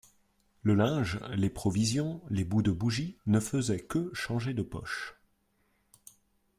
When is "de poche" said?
4.55-5.13